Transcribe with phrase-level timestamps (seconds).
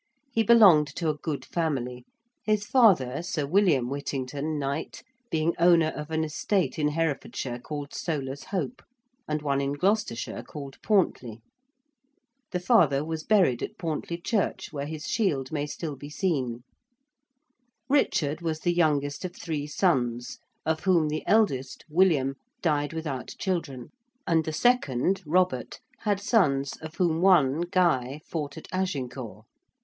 [0.31, 2.05] He belonged to a good family,
[2.43, 8.45] his father, Sir William Whittington, Knight, being owner of an estate in Herefordshire called Soler's
[8.45, 8.81] Hope,
[9.27, 11.37] and one in Gloucestershire called Pauntley.
[12.51, 16.63] The father was buried at Pauntley Church, where his shield may still be seen.
[17.87, 23.89] Richard was the youngest of three sons of whom the eldest, William, died without children:
[24.25, 29.45] and the second, Robert, had sons of whom one, Guy, fought at Agincourt.